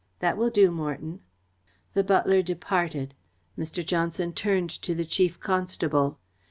[0.17, 1.19] That will do, Morton."
[1.93, 3.13] The butler departed.
[3.55, 3.85] Mr.
[3.85, 6.17] Johnson turned to the Chief Constable.